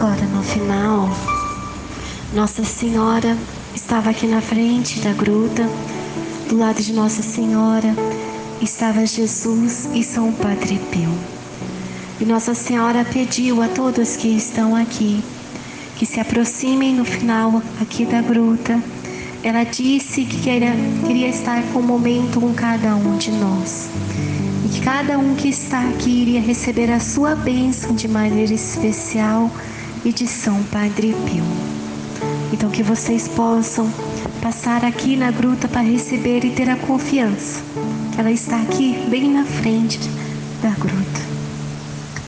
[0.00, 1.10] agora no final,
[2.32, 3.36] Nossa Senhora
[3.74, 5.68] estava aqui na frente da gruta,
[6.48, 7.92] do lado de Nossa Senhora
[8.62, 11.12] estava Jesus e São Padre Pio.
[12.20, 15.20] E Nossa Senhora pediu a todos que estão aqui
[15.96, 18.80] que se aproximem no final aqui da gruta.
[19.42, 20.76] Ela disse que queria,
[21.08, 23.88] queria estar com o momento com cada um de nós.
[24.64, 29.50] E que cada um que está aqui iria receber a sua bênção de maneira especial
[30.04, 31.44] e de São Padre Pio.
[32.52, 33.90] Então que vocês possam
[34.40, 37.60] passar aqui na gruta para receber e ter a confiança
[38.12, 40.00] que ela está aqui bem na frente
[40.62, 41.27] da gruta.